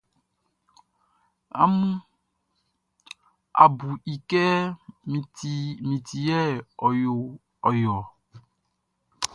A 3.63 3.65
bu 3.77 3.89
i 4.13 4.15
kɛ 4.29 4.43
min 5.87 6.03
ti 6.07 6.19
yɛ 6.27 6.39
a 7.67 7.69
yo 7.83 7.93
ɔ. 7.97 7.99